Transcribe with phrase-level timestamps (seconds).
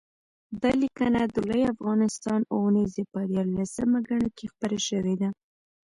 [0.61, 5.29] دا لیکنه د لوی افغانستان اوونیزې په یارلسمه ګڼه کې خپره شوې ده